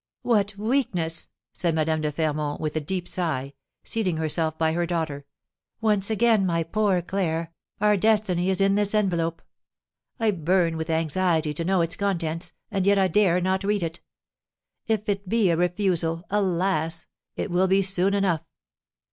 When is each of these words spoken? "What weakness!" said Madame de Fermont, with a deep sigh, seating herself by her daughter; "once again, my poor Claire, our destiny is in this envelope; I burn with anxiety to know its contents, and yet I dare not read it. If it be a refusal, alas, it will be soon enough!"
"What 0.23 0.57
weakness!" 0.57 1.29
said 1.53 1.75
Madame 1.75 2.01
de 2.01 2.11
Fermont, 2.11 2.59
with 2.59 2.75
a 2.75 2.79
deep 2.79 3.07
sigh, 3.07 3.53
seating 3.83 4.17
herself 4.17 4.57
by 4.57 4.73
her 4.73 4.87
daughter; 4.87 5.27
"once 5.79 6.09
again, 6.09 6.43
my 6.43 6.63
poor 6.63 7.03
Claire, 7.03 7.53
our 7.79 7.95
destiny 7.95 8.49
is 8.49 8.59
in 8.59 8.73
this 8.73 8.95
envelope; 8.95 9.43
I 10.19 10.31
burn 10.31 10.75
with 10.75 10.89
anxiety 10.89 11.53
to 11.53 11.63
know 11.63 11.81
its 11.81 11.95
contents, 11.95 12.51
and 12.71 12.87
yet 12.87 12.97
I 12.97 13.09
dare 13.09 13.39
not 13.41 13.63
read 13.63 13.83
it. 13.83 14.01
If 14.87 15.07
it 15.07 15.29
be 15.29 15.51
a 15.51 15.55
refusal, 15.55 16.23
alas, 16.31 17.05
it 17.35 17.51
will 17.51 17.67
be 17.67 17.83
soon 17.83 18.15
enough!" 18.15 18.41